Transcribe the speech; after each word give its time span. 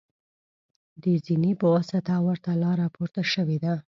د 1.01 1.03
زینې 1.25 1.51
په 1.61 1.67
واسطه 1.73 2.13
ورته 2.27 2.51
لاره 2.63 2.87
پورته 2.95 3.21
شوې 3.33 3.57
ده. 3.63 3.73